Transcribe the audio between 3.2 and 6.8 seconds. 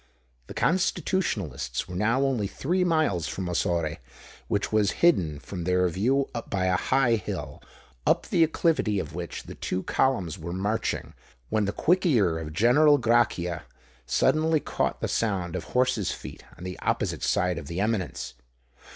from Ossore, which was hidden from their view by a